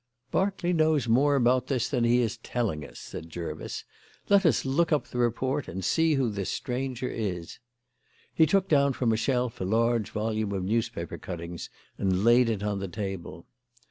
"Berkeley 0.31 0.73
knows 0.73 1.07
more 1.07 1.35
about 1.35 1.67
this 1.67 1.87
than 1.87 2.05
he 2.05 2.21
is 2.21 2.37
telling 2.37 2.83
us," 2.83 2.97
said 2.97 3.29
Jervis. 3.29 3.83
"Let 4.29 4.47
us 4.47 4.65
look 4.65 4.91
up 4.91 5.05
the 5.05 5.19
report 5.19 5.67
and 5.67 5.85
see 5.85 6.15
who 6.15 6.31
this 6.31 6.49
stranger 6.49 7.07
is." 7.07 7.59
He 8.33 8.47
took 8.47 8.67
down 8.67 8.93
from 8.93 9.13
a 9.13 9.15
shelf 9.15 9.61
a 9.61 9.63
large 9.63 10.09
volume 10.09 10.53
of 10.53 10.63
newspaper 10.63 11.19
cuttings 11.19 11.69
and 11.99 12.23
laid 12.23 12.49
it 12.49 12.63
on 12.63 12.79
the 12.79 12.87
table. 12.87 13.45